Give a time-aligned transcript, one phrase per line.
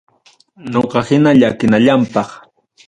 [0.71, 2.29] Ñoqa hina llakinallampaq.